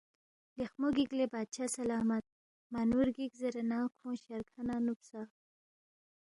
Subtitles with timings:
[0.57, 2.23] لیخمو گِک لے بادشاہ سلامت
[2.71, 5.21] ما نُورو گِک زیرے نہ کھونگ شرکھہ نہ نُوبسا،